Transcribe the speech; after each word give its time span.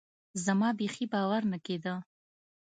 زما 0.45 0.69
بيخي 0.79 1.05
باور 1.13 1.41
نه 1.51 1.57
کېده. 1.65 1.95